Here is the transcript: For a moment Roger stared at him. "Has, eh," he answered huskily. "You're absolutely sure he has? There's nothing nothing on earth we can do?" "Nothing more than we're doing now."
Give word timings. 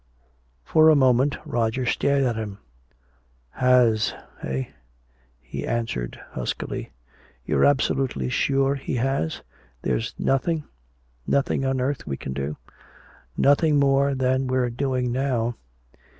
For 0.63 0.89
a 0.89 0.95
moment 0.95 1.37
Roger 1.45 1.85
stared 1.85 2.23
at 2.23 2.35
him. 2.35 2.57
"Has, 3.51 4.15
eh," 4.41 4.63
he 5.39 5.63
answered 5.67 6.19
huskily. 6.31 6.89
"You're 7.45 7.65
absolutely 7.65 8.27
sure 8.29 8.73
he 8.73 8.95
has? 8.95 9.43
There's 9.83 10.15
nothing 10.17 10.63
nothing 11.27 11.65
on 11.67 11.79
earth 11.79 12.07
we 12.07 12.17
can 12.17 12.33
do?" 12.33 12.57
"Nothing 13.37 13.77
more 13.77 14.15
than 14.15 14.47
we're 14.47 14.71
doing 14.71 15.11
now." 15.11 15.55